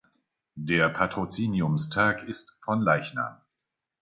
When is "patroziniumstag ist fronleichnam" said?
0.89-3.37